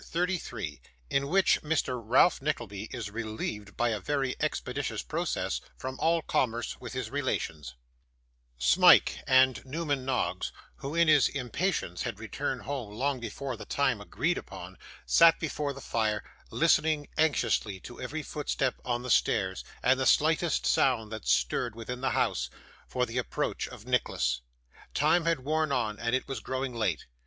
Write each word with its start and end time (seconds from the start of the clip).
CHAPTER 0.01 0.13
33 0.13 0.81
In 1.11 1.27
which 1.27 1.61
Mr. 1.61 2.01
Ralph 2.03 2.41
Nickleby 2.41 2.85
is 2.91 3.11
relieved, 3.11 3.77
by 3.77 3.89
a 3.89 3.99
very 3.99 4.35
expeditious 4.39 5.03
Process, 5.03 5.61
from 5.77 5.95
all 5.99 6.23
Commerce 6.23 6.75
with 6.81 6.93
his 6.93 7.11
Relations 7.11 7.75
Smike 8.57 9.19
and 9.27 9.63
Newman 9.63 10.03
Noggs, 10.03 10.51
who 10.77 10.95
in 10.95 11.07
his 11.07 11.27
impatience 11.27 12.01
had 12.01 12.19
returned 12.19 12.63
home 12.63 12.95
long 12.95 13.19
before 13.19 13.55
the 13.55 13.65
time 13.65 14.01
agreed 14.01 14.39
upon, 14.39 14.75
sat 15.05 15.39
before 15.39 15.71
the 15.71 15.81
fire, 15.81 16.23
listening 16.49 17.07
anxiously 17.15 17.79
to 17.81 18.01
every 18.01 18.23
footstep 18.23 18.79
on 18.83 19.03
the 19.03 19.11
stairs, 19.11 19.63
and 19.83 19.99
the 19.99 20.07
slightest 20.07 20.65
sound 20.65 21.11
that 21.11 21.27
stirred 21.27 21.75
within 21.75 22.01
the 22.01 22.09
house, 22.17 22.49
for 22.87 23.05
the 23.05 23.19
approach 23.19 23.67
of 23.67 23.85
Nicholas. 23.85 24.41
Time 24.95 25.25
had 25.25 25.41
worn 25.41 25.71
on, 25.71 25.99
and 25.99 26.15
it 26.15 26.27
was 26.27 26.39
growing 26.39 26.73
late. 26.73 27.05